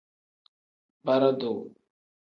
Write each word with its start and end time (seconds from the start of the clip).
Bara-duu. 1.05 1.61